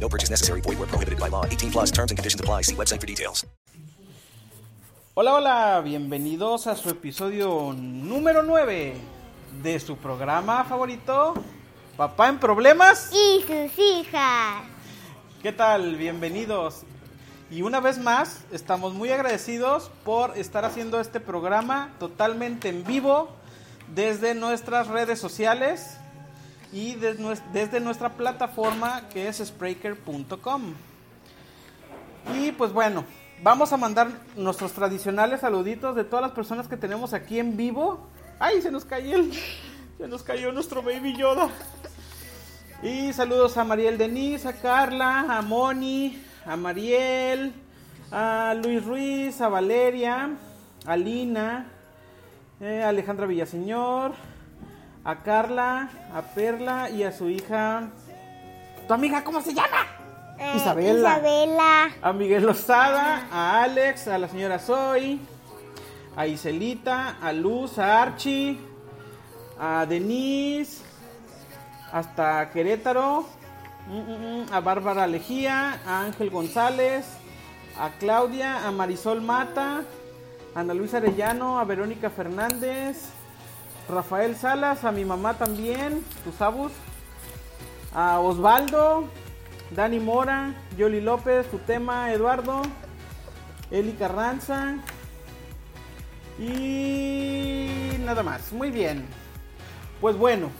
[0.00, 0.60] No purchase necessary.
[0.60, 1.44] Void where prohibited by law.
[1.46, 2.62] 18 plus terms and conditions apply.
[2.62, 3.46] See website for details.
[5.16, 8.94] Hola, hola, bienvenidos a su episodio número 9
[9.62, 11.34] de su programa favorito,
[11.96, 13.10] Papá en Problemas.
[13.12, 14.64] y sus hijas.
[15.40, 15.94] ¿Qué tal?
[15.94, 16.82] Bienvenidos.
[17.48, 23.28] Y una vez más, estamos muy agradecidos por estar haciendo este programa totalmente en vivo
[23.94, 25.98] desde nuestras redes sociales
[26.74, 30.74] y desde nuestra plataforma que es Spreaker.com.
[32.34, 33.04] Y pues bueno,
[33.44, 38.08] vamos a mandar nuestros tradicionales saluditos de todas las personas que tenemos aquí en vivo.
[38.40, 41.48] ¡Ay, se nos cayó nuestro baby Yoda!
[42.82, 47.52] Y saludos a Mariel Denise, a Carla, a Moni, a Mariel,
[48.10, 50.30] a Luis Ruiz, a Valeria,
[50.84, 51.68] a Lina,
[52.60, 54.12] eh, Alejandra Villaseñor,
[55.04, 57.90] a Carla, a Perla y a su hija.
[58.88, 59.86] ¿Tu amiga cómo se llama?
[60.38, 61.18] Eh, Isabela.
[61.18, 61.90] Isabela.
[62.02, 65.18] A Miguel Lozada, a Alex, a la señora Zoe,
[66.16, 68.58] a Iselita, a Luz, a Archie,
[69.60, 70.82] a Denise,
[71.92, 73.26] hasta Querétaro,
[73.86, 77.06] mm, mm, mm, a Bárbara Lejía, a Ángel González,
[77.78, 79.82] a Claudia, a Marisol Mata,
[80.54, 83.13] a Ana Luisa Arellano, a Verónica Fernández,
[83.88, 86.72] Rafael Salas, a mi mamá también, tus abus,
[87.94, 89.08] a Osvaldo,
[89.70, 92.62] Dani Mora, Yoli López, Futema, Eduardo,
[93.70, 94.76] Eli Carranza
[96.38, 97.68] y
[98.00, 98.52] nada más.
[98.52, 99.06] Muy bien.
[100.00, 100.50] Pues bueno,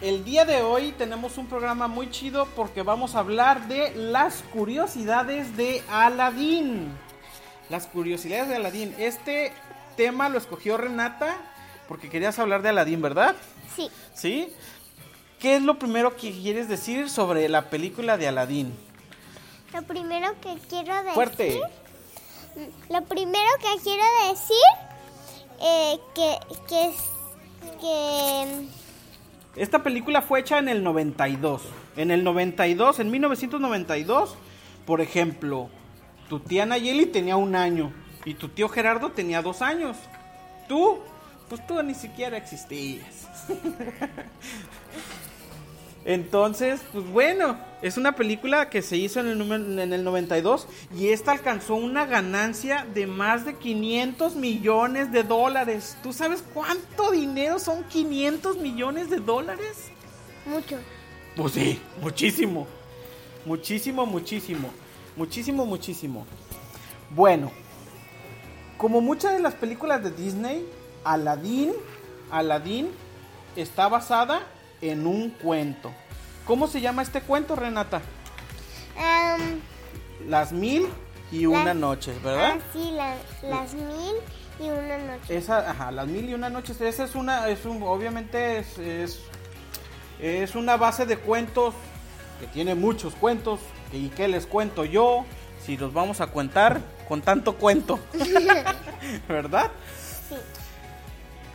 [0.00, 4.42] el día de hoy tenemos un programa muy chido porque vamos a hablar de las
[4.52, 6.92] curiosidades de Aladdin.
[7.70, 8.94] Las curiosidades de Aladdin.
[8.98, 9.52] Este
[9.96, 11.36] tema lo escogió Renata
[11.88, 13.36] porque querías hablar de Aladdin, ¿verdad?
[13.74, 13.88] Sí.
[14.14, 14.52] ¿Sí?
[15.38, 18.72] ¿Qué es lo primero que quieres decir sobre la película de Aladdin?
[19.72, 21.14] Lo primero que quiero decir.
[21.14, 21.60] Fuerte.
[22.88, 24.56] Lo primero que quiero decir
[25.60, 26.94] eh, que, que es
[27.80, 28.66] que
[29.60, 31.62] Esta película fue hecha en el 92.
[31.96, 34.36] En el 92, en 1992,
[34.86, 35.68] por ejemplo,
[36.28, 37.92] tu tía Nayeli tenía un año
[38.24, 39.96] y tu tío Gerardo tenía dos años.
[40.68, 40.98] Tú,
[41.48, 43.28] pues tú ni siquiera existías.
[46.06, 51.08] Entonces, pues bueno, es una película que se hizo en el, en el 92 y
[51.08, 55.96] esta alcanzó una ganancia de más de 500 millones de dólares.
[56.02, 59.90] ¿Tú sabes cuánto dinero son 500 millones de dólares?
[60.46, 60.76] mucho.
[61.36, 62.66] Pues sí, muchísimo.
[63.46, 64.70] Muchísimo, muchísimo.
[65.16, 66.26] Muchísimo, muchísimo.
[67.10, 67.50] Bueno,
[68.76, 70.66] como muchas de las películas de Disney,
[71.04, 71.72] Aladdin,
[72.30, 72.90] Aladdin
[73.56, 74.40] está basada
[74.80, 75.92] en un cuento.
[76.46, 78.02] ¿Cómo se llama este cuento, Renata?
[78.98, 79.60] Am,
[80.28, 80.86] Las mil
[81.32, 82.54] y una Las- noches, ¿verdad?
[82.58, 83.16] ah, sí, la-
[83.48, 84.14] las mil
[84.60, 85.36] y una noche.
[85.36, 86.80] Esa, ajá, las mil y una noches.
[86.80, 89.20] Esa es una, es un, obviamente es, es,
[90.20, 91.74] es una base de cuentos
[92.40, 93.60] que tiene muchos cuentos.
[93.92, 95.24] ¿Y qué les cuento yo?
[95.64, 97.98] Si los vamos a contar con tanto cuento,
[99.28, 99.70] ¿verdad?
[100.28, 100.36] Sí.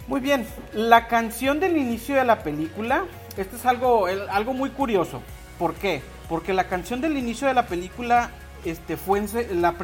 [0.10, 3.06] Muy bien, la canción del inicio de la película,
[3.38, 5.22] esto es algo, algo muy curioso.
[5.60, 6.02] ¿Por qué?
[6.28, 8.32] Porque la canción del inicio de la película,
[8.66, 9.22] este, fue,
[9.54, 9.76] la,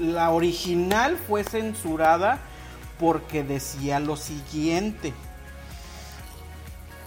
[0.00, 2.40] la original fue censurada
[3.00, 5.14] porque decía lo siguiente.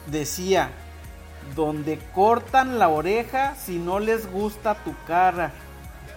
[0.08, 0.72] Decía,
[1.56, 5.52] donde cortan la oreja si no les gusta tu cara.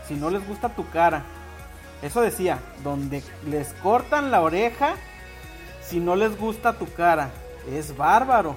[0.08, 1.22] Si no les gusta tu cara.
[2.00, 4.94] Eso decía, donde les cortan la oreja
[5.86, 7.30] si no les gusta tu cara.
[7.72, 8.56] Es bárbaro.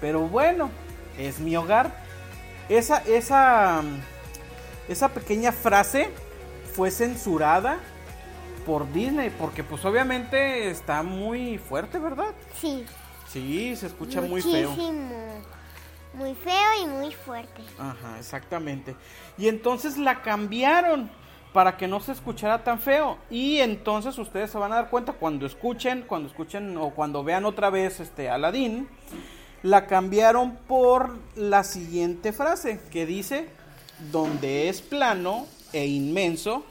[0.00, 0.70] Pero bueno,
[1.18, 1.92] es mi hogar.
[2.68, 3.82] Esa, esa,
[4.88, 6.10] esa pequeña frase
[6.74, 7.78] fue censurada
[8.64, 12.32] por Disney, porque pues obviamente está muy fuerte, ¿verdad?
[12.60, 12.84] Sí.
[13.28, 14.70] Sí, se escucha muy feo.
[14.70, 15.42] Muchísimo.
[16.14, 17.62] Muy feo y muy fuerte.
[17.78, 18.96] Ajá, exactamente.
[19.38, 21.10] Y entonces la cambiaron
[21.52, 23.18] para que no se escuchara tan feo.
[23.30, 27.44] Y entonces ustedes se van a dar cuenta cuando escuchen, cuando escuchen o cuando vean
[27.44, 28.88] otra vez este Aladdin,
[29.62, 33.48] la cambiaron por la siguiente frase que dice,
[34.12, 36.64] donde es plano e inmenso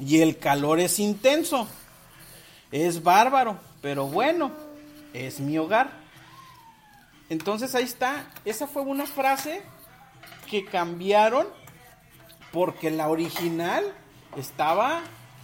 [0.00, 1.68] y el calor es intenso.
[2.72, 4.50] Es bárbaro, pero bueno,
[5.12, 5.90] es mi hogar.
[7.28, 9.62] Entonces ahí está, esa fue una frase
[10.50, 11.46] que cambiaron
[12.54, 13.82] porque la original
[14.36, 15.00] estaba,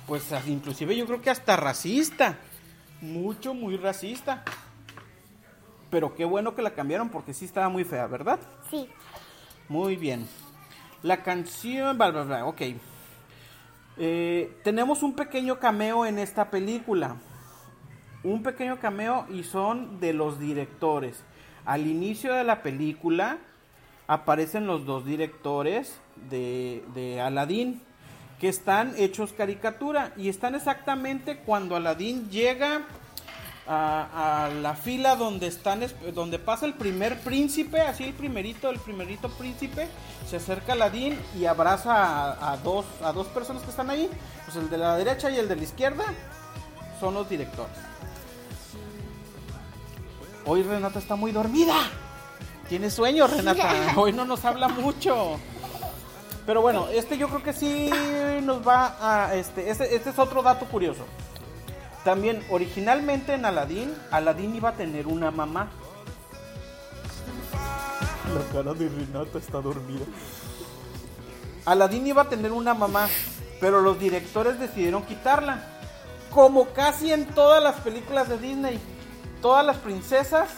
[0.07, 2.39] pues inclusive yo creo que hasta racista,
[3.01, 4.45] mucho, muy racista.
[5.91, 8.39] Pero qué bueno que la cambiaron porque sí estaba muy fea, ¿verdad?
[8.71, 8.89] Sí.
[9.69, 10.25] Muy bien.
[11.03, 12.63] La canción, bla, bla, bla, ok.
[13.97, 17.17] Eh, tenemos un pequeño cameo en esta película.
[18.23, 21.25] Un pequeño cameo y son de los directores.
[21.65, 23.39] Al inicio de la película
[24.11, 25.95] aparecen los dos directores
[26.31, 27.81] de, de Aladdin
[28.41, 32.83] que están hechos caricatura y están exactamente cuando Aladdin llega
[33.69, 38.81] a, la fila donde están es- donde pasa el primer príncipe, así el primerito, el
[38.81, 39.87] primerito príncipe,
[40.29, 44.11] se acerca a Aladdin y abraza a, a dos a dos personas que están ahí,
[44.45, 46.05] pues el de la derecha y el de la izquierda
[46.99, 47.77] son los directores.
[50.47, 51.75] Hoy Renata está muy dormida.
[52.71, 53.69] Tiene sueño, Renata.
[53.97, 55.41] Hoy no nos habla mucho.
[56.47, 57.91] Pero bueno, este yo creo que sí
[58.45, 59.35] nos va a.
[59.35, 61.05] Este, este, este es otro dato curioso.
[62.05, 65.69] También, originalmente en Aladdin, Aladdin iba a tener una mamá.
[68.33, 70.05] La cara de Renata está dormida.
[71.67, 73.09] Aladdin iba a tener una mamá,
[73.61, 75.61] pero los directores decidieron quitarla.
[76.31, 78.79] Como casi en todas las películas de Disney,
[79.43, 80.51] todas las princesas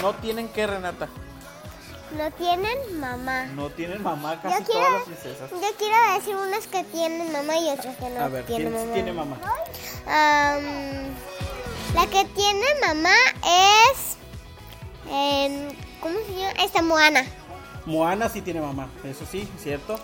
[0.00, 1.08] no tienen que Renata.
[2.16, 3.44] No tienen mamá.
[3.46, 5.50] No tienen mamá Yo casi quiero, todas las princesas.
[5.50, 8.80] yo quiero decir unas que tienen mamá y otras que no A ver, tienen ¿quién
[8.82, 8.94] mamá.
[8.94, 9.36] tiene mamá?
[10.06, 11.14] Am,
[11.94, 14.16] la que tiene mamá es.
[15.10, 15.68] em,
[16.00, 16.52] ¿Cómo se llama?
[16.62, 17.24] Esta Moana.
[17.86, 19.98] Moana sí tiene mamá, eso sí, cierto.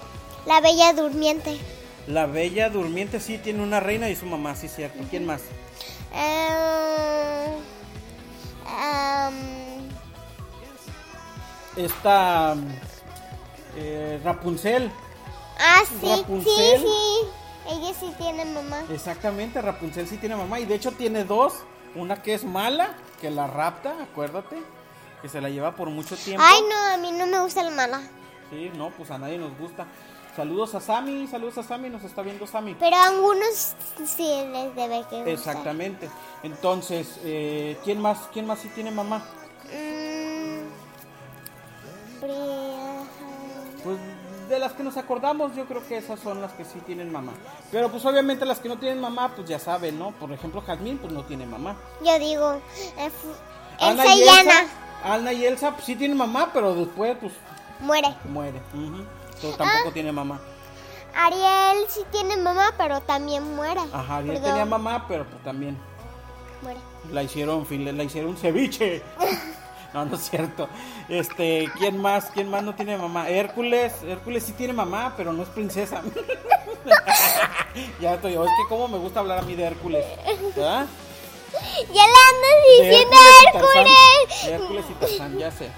[0.46, 1.58] La Bella Durmiente.
[2.06, 4.98] La Bella Durmiente sí tiene una reina y su mamá, sí, cierto.
[5.10, 5.42] ¿Quién más?
[8.66, 9.36] Am,
[11.78, 12.56] Esta
[13.76, 14.90] eh, Rapunzel.
[15.60, 16.80] ah, sí, Rapunzel.
[16.80, 17.28] sí, sí.
[17.70, 18.82] Ella sí tiene mamá.
[18.90, 21.54] Exactamente, Rapunzel sí tiene mamá y de hecho tiene dos.
[21.94, 22.90] Una que es mala,
[23.20, 24.60] que la rapta, acuérdate,
[25.22, 26.42] que se la lleva por mucho tiempo.
[26.44, 28.02] Ay, no, a mí no me gusta el mala.
[28.50, 29.86] Sí, no, pues a nadie nos gusta.
[30.34, 32.74] Saludos a Sammy, saludos a Sammy, nos está viendo Sammy.
[32.74, 33.74] Pero a algunos
[34.04, 35.32] sí les debe que.
[35.32, 36.10] Exactamente.
[36.42, 38.18] Entonces, eh, ¿quién más?
[38.32, 39.24] ¿Quién más sí tiene mamá?
[43.84, 43.96] Pues
[44.48, 47.32] de las que nos acordamos, yo creo que esas son las que sí tienen mamá.
[47.70, 50.12] Pero pues obviamente las que no tienen mamá, pues ya saben, ¿no?
[50.12, 51.76] Por ejemplo, Jazmín, pues no tiene mamá.
[52.04, 52.52] Yo digo,
[52.96, 53.10] eh,
[53.80, 57.16] Ana Elsa y y Elsa, Ana Ana y Elsa pues, sí tienen mamá, pero después
[57.20, 57.32] pues
[57.80, 58.08] muere.
[58.24, 58.60] muere.
[58.74, 59.56] Entonces, Ah.
[59.58, 60.40] tampoco tiene mamá.
[61.14, 63.80] Ariel sí tiene mamá, pero también muere.
[63.92, 65.76] Ajá, Ariel Perdón, tenía mamá, pero pues también
[66.62, 66.80] Muere.
[67.12, 69.02] la hicieron, la hicieron ceviche.
[69.94, 70.68] No, no es cierto.
[71.08, 72.26] Este, ¿quién más?
[72.26, 73.28] ¿Quién más no tiene mamá?
[73.28, 76.02] Hércules, Hércules sí tiene mamá, pero no es princesa.
[78.00, 80.04] ya estoy, es que como me gusta hablar a mí de Hércules.
[80.54, 80.86] ¿Verdad?
[81.92, 83.16] Ya le andas diciendo.
[83.54, 84.44] Hércules.
[84.44, 85.70] Hércules y Tarzán, ya sé.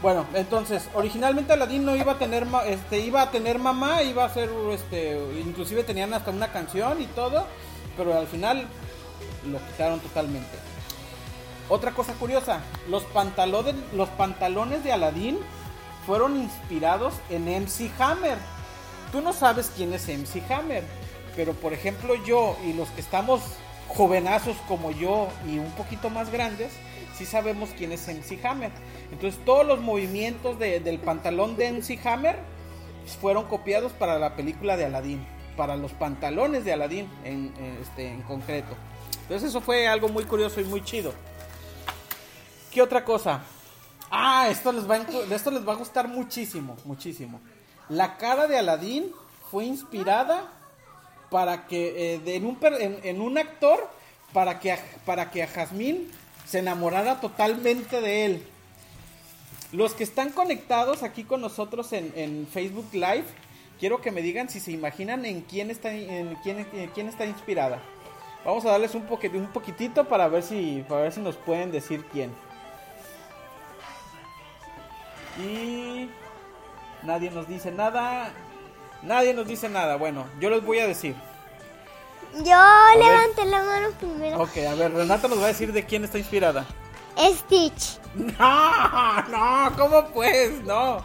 [0.00, 4.28] Bueno, entonces, originalmente Aladdin no iba a tener este iba a tener mamá, iba a
[4.28, 7.46] ser este inclusive tenían hasta una canción y todo,
[7.96, 8.66] pero al final
[9.50, 10.73] lo quitaron totalmente.
[11.68, 15.38] Otra cosa curiosa, los pantalones de Aladdin
[16.06, 18.36] fueron inspirados en MC Hammer.
[19.10, 20.84] Tú no sabes quién es MC Hammer,
[21.36, 23.40] pero por ejemplo yo y los que estamos
[23.88, 26.72] jovenazos como yo y un poquito más grandes,
[27.16, 28.70] sí sabemos quién es MC Hammer.
[29.12, 32.36] Entonces todos los movimientos de- del pantalón de MC Hammer
[33.20, 35.24] fueron copiados para la película de Aladdin,
[35.56, 38.74] para los pantalones de Aladdin en, en, este, en concreto.
[39.22, 41.14] Entonces eso fue algo muy curioso y muy chido.
[42.74, 43.40] ¿Qué otra cosa?
[44.10, 47.40] Ah, esto les va a, esto les va a gustar muchísimo, muchísimo.
[47.88, 49.12] La cara de Aladdin
[49.50, 50.50] fue inspirada
[51.30, 53.88] para que eh, en, un, en, en un actor
[54.32, 56.10] para que a, para que a Jazmín
[56.44, 58.46] se enamorara totalmente de él.
[59.70, 63.24] Los que están conectados aquí con nosotros en, Facebook Live,
[63.78, 67.80] quiero que me digan si se imaginan en quién está, en quién, quién está inspirada.
[68.44, 71.70] Vamos a darles un, poquit- un poquitito para ver si para ver si nos pueden
[71.70, 72.30] decir quién.
[75.38, 76.08] Y
[77.02, 78.32] nadie nos dice nada.
[79.02, 79.96] Nadie nos dice nada.
[79.96, 81.14] Bueno, yo les voy a decir.
[82.44, 82.58] Yo
[82.98, 84.42] levanté la mano primero.
[84.42, 86.66] Ok, a ver, Renata nos va a decir de quién está inspirada.
[87.18, 87.98] Stitch.
[88.14, 90.62] No, no, ¿cómo pues?
[90.62, 90.98] No.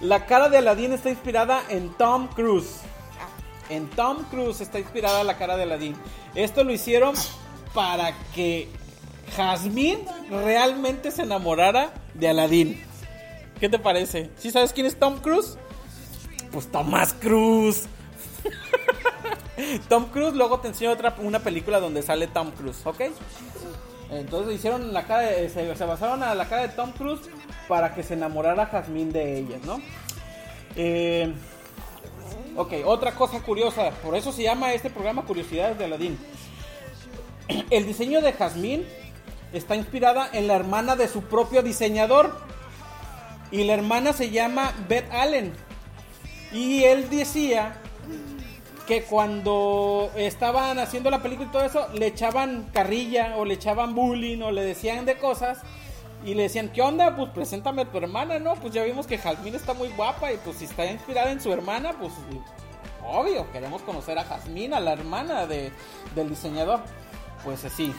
[0.00, 2.80] La cara de Aladdin está inspirada en Tom Cruise.
[3.68, 5.96] En Tom Cruise está inspirada la cara de Aladdin.
[6.34, 7.14] Esto lo hicieron
[7.72, 8.68] para que
[9.36, 12.85] Jasmine realmente se enamorara de Aladdin.
[13.60, 14.30] ¿Qué te parece?
[14.36, 15.56] ¿Sí sabes quién es Tom Cruise?
[16.52, 17.86] Pues Tomás Cruise.
[19.88, 23.02] Tom Cruise, luego te enseño otra una película donde sale Tom Cruise, ¿ok?
[24.10, 27.22] Entonces hicieron la cara se, basaron a la cara de Tom Cruise
[27.66, 29.80] para que se enamorara Jasmine de ellas, ¿no?
[30.76, 31.32] Eh,
[32.56, 36.18] ok, otra cosa curiosa, por eso se llama este programa Curiosidades de Aladdin.
[37.70, 38.84] El diseño de Jasmine
[39.52, 42.45] está inspirada en la hermana de su propio diseñador.
[43.50, 45.52] Y la hermana se llama Beth Allen.
[46.52, 47.76] Y él decía
[48.86, 53.94] que cuando estaban haciendo la película y todo eso, le echaban carrilla o le echaban
[53.94, 55.58] bullying o le decían de cosas.
[56.24, 57.14] Y le decían, ¿qué onda?
[57.14, 58.54] Pues preséntame a tu hermana, ¿no?
[58.56, 61.52] Pues ya vimos que Jasmine está muy guapa y pues si está inspirada en su
[61.52, 62.12] hermana, pues
[63.04, 65.72] obvio, queremos conocer a Jasmine, a la hermana de,
[66.14, 66.80] del diseñador.
[67.44, 67.92] Pues así.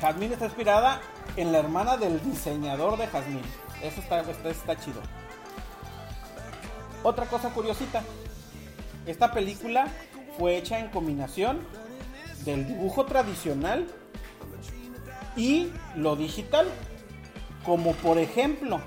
[0.00, 1.00] Jasmine está inspirada
[1.36, 3.42] en la hermana del diseñador de Jasmine.
[3.82, 5.00] Eso está, está, chido.
[7.02, 8.02] Otra cosa curiosita.
[9.06, 9.88] Esta película
[10.38, 11.60] fue hecha en combinación
[12.44, 13.86] del dibujo tradicional
[15.36, 16.68] y lo digital.
[17.64, 18.80] Como por ejemplo,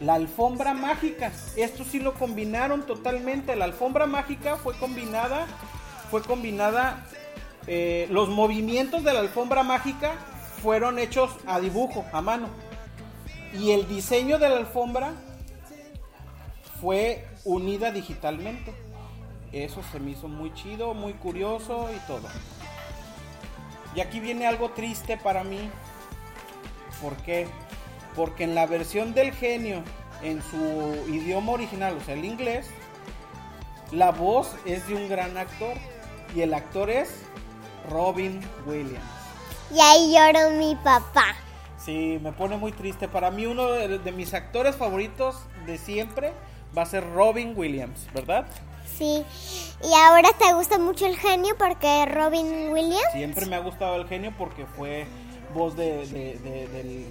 [0.00, 1.32] la alfombra mágica.
[1.56, 3.54] Esto sí lo combinaron totalmente.
[3.56, 5.46] La alfombra mágica fue combinada.
[6.10, 7.04] Fue combinada.
[7.66, 10.14] eh, los movimientos de la alfombra mágica
[10.62, 12.48] fueron hechos a dibujo, a mano.
[13.58, 15.12] Y el diseño de la alfombra
[16.80, 18.74] fue unida digitalmente.
[19.52, 22.28] Eso se me hizo muy chido, muy curioso y todo.
[23.94, 25.70] Y aquí viene algo triste para mí.
[27.00, 27.48] ¿Por qué?
[28.14, 29.82] Porque en la versión del genio,
[30.22, 32.66] en su idioma original, o sea, el inglés,
[33.90, 35.76] la voz es de un gran actor.
[36.34, 37.08] Y el actor es
[37.88, 39.00] Robin Williams.
[39.74, 41.34] Y ahí lloró mi papá.
[41.86, 43.06] Sí, me pone muy triste.
[43.08, 46.32] Para mí uno de, de mis actores favoritos de siempre
[46.76, 48.44] va a ser Robin Williams, ¿verdad?
[48.98, 49.24] Sí.
[49.82, 53.12] Y ahora te gusta mucho el genio porque Robin Williams.
[53.12, 55.06] Siempre me ha gustado el genio porque fue
[55.54, 57.06] voz de, de, de- del-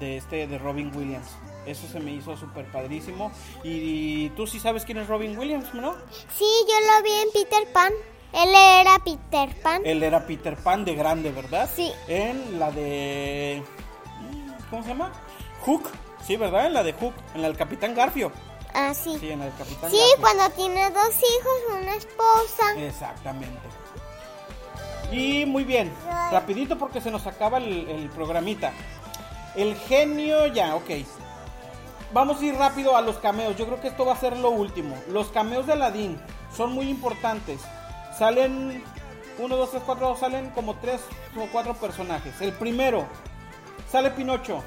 [0.00, 1.28] de este de Robin Williams.
[1.66, 3.30] Eso se me hizo súper padrísimo.
[3.62, 5.92] Y, tú sí sabes quién es Robin Williams, ¿no?
[6.38, 7.92] Sí, yo lo vi en Peter Pan.
[8.32, 9.82] Él era Peter Pan.
[9.84, 11.68] Él era Peter Pan de grande, ¿verdad?
[11.74, 11.92] Sí.
[12.08, 13.62] En la de...
[14.70, 15.10] ¿Cómo se llama?
[15.64, 15.90] Hook.
[16.24, 16.66] Sí, ¿verdad?
[16.66, 17.14] En la de Hook.
[17.34, 18.32] En la del Capitán Garfio.
[18.72, 19.16] Ah, sí.
[19.18, 20.16] Sí, en la del Capitán Sí, Garfio.
[20.20, 22.74] cuando tiene dos hijos, una esposa.
[22.78, 23.58] Exactamente.
[25.12, 25.92] Y muy bien,
[26.30, 28.72] rapidito porque se nos acaba el, el programita.
[29.56, 30.88] El genio ya, ok.
[32.12, 33.56] Vamos a ir rápido a los cameos.
[33.56, 34.96] Yo creo que esto va a ser lo último.
[35.08, 36.20] Los cameos de Aladdin
[36.56, 37.60] son muy importantes.
[38.16, 38.84] Salen
[39.38, 41.00] 1, 2, 3, 4, salen como 3
[41.40, 42.40] o 4 personajes.
[42.40, 43.06] El primero,
[43.90, 44.62] sale Pinocho.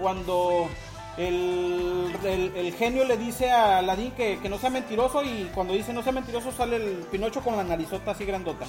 [0.00, 0.68] Cuando
[1.16, 5.72] el, el- el genio le dice a Aladdin que, que no sea mentiroso y cuando
[5.74, 8.66] dice no sea mentiroso sale el Pinocho con la narizota así grandota.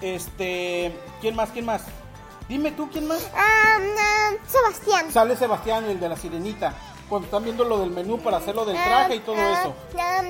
[0.00, 1.50] Este, ¿quién más?
[1.50, 1.82] ¿Quién más?
[2.48, 3.28] Dime tú, ¿quién más?
[3.34, 5.10] Ah, no, Sebastián.
[5.10, 6.74] Sale Sebastián, el de la sirenita.
[7.08, 9.74] Cuando están viendo lo del menú para hacer lo del traje y todo Ah, eso.
[9.98, 10.22] ah,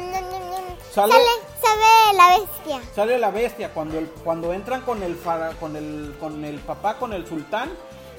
[0.97, 1.13] ¿Sale?
[1.61, 2.81] Sale, la bestia.
[2.95, 5.17] Sale la bestia cuando el, cuando entran con el
[5.61, 7.71] con el con el papá con el sultán.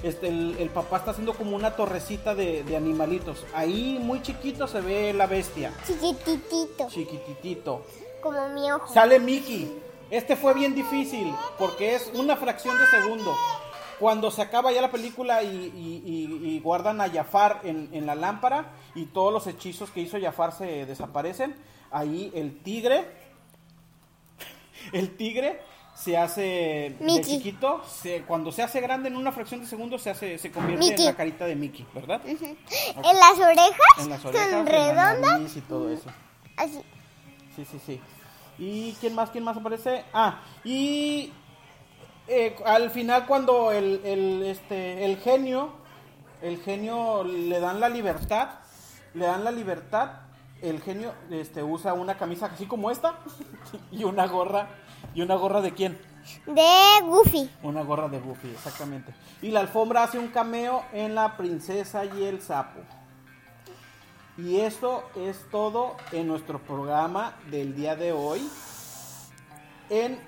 [0.03, 3.46] Este, el, el papá está haciendo como una torrecita de, de animalitos.
[3.55, 5.74] Ahí muy chiquito se ve la bestia.
[5.88, 7.81] Chiquititito, Chiquititito.
[8.22, 8.93] como mi ojo.
[8.93, 9.75] Sale Mickey.
[10.12, 13.36] Este fue bien difícil porque es una fracción de segundo.
[14.00, 18.05] Cuando se acaba ya la película y, y- y- y guardan a Jafar en, en
[18.05, 21.55] la lámpara y todos los hechizos que hizo Jafar se desaparecen,
[21.91, 23.06] ahí el tigre,
[24.94, 25.60] el tigre
[25.96, 30.12] se hace de chiquito, se- cuando se hace grande en una fracción de segundo se
[30.12, 32.22] hace, se convierte en la carita de Mickey, ¿verdad?
[32.25, 35.56] En las orejas, En las orejas, son redondas.
[35.58, 36.10] y todo eso.
[36.56, 36.79] Así.
[37.56, 38.01] Sí, sí, sí.
[38.60, 39.32] ¿Y quién más?
[39.32, 40.03] ¿Quién más aparece?
[40.13, 41.32] Ah, y
[42.27, 45.72] eh, al final cuando el, el, este, el genio,
[46.44, 48.50] el genio le dan la libertad,
[49.15, 50.12] le dan la libertad
[50.61, 53.19] el genio este, usa una camisa así como esta
[53.91, 54.67] y una gorra.
[55.13, 55.97] ¿Y una gorra de quién?
[56.45, 57.49] De Goofy.
[57.63, 59.13] Una gorra de Goofy, exactamente.
[59.41, 62.81] Y la alfombra hace un cameo en La Princesa y el Sapo.
[64.37, 68.47] Y esto es todo en nuestro programa del día de hoy.
[69.89, 70.19] En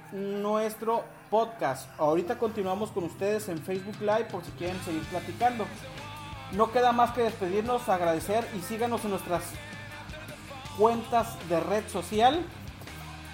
[0.42, 1.90] nuestro podcast.
[2.00, 5.66] Ahorita continuamos con ustedes en Facebook Live por si quieren seguir platicando.
[6.54, 9.44] No queda más que despedirnos, agradecer y síganos en nuestras
[10.80, 12.42] cuentas de red social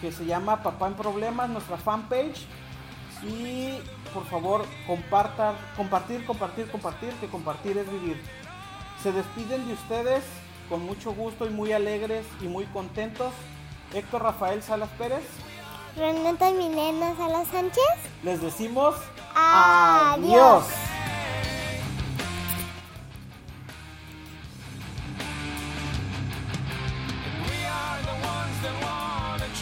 [0.01, 2.45] que se llama Papá en Problemas, nuestra fanpage.
[3.23, 3.77] Y
[4.13, 8.21] por favor, compartan, compartir, compartir, compartir, que compartir es vivir.
[9.01, 10.23] Se despiden de ustedes
[10.67, 13.31] con mucho gusto y muy alegres y muy contentos.
[13.93, 15.23] Héctor Rafael Salas Pérez.
[15.95, 17.83] Renata Milena Salas Sánchez.
[18.23, 18.95] Les decimos
[19.35, 20.65] Adiós.